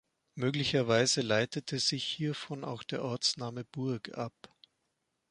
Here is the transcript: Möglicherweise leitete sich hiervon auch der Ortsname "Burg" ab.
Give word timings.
Möglicherweise 0.33 1.21
leitete 1.21 1.77
sich 1.77 2.03
hiervon 2.03 2.63
auch 2.63 2.81
der 2.81 3.03
Ortsname 3.03 3.65
"Burg" 3.65 4.17
ab. 4.17 4.33